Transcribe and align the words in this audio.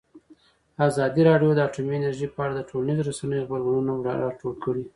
ازادي 0.87 1.21
راډیو 1.29 1.51
د 1.55 1.59
اټومي 1.67 1.93
انرژي 1.97 2.27
په 2.35 2.39
اړه 2.43 2.53
د 2.55 2.61
ټولنیزو 2.69 3.07
رسنیو 3.09 3.41
غبرګونونه 3.47 4.11
راټول 4.23 4.53
کړي. 4.63 4.83